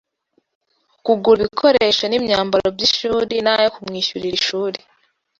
[1.05, 4.79] kugura ibikoresho n’imyambaro by’ishuri n’ayo kumwishyurira ishuri